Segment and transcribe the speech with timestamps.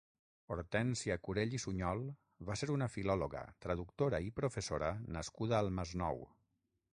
[0.53, 2.01] Hortènsia Curell i Sunyol
[2.47, 6.27] va ser una filòloga, traductora i professora nascuda al Masnou.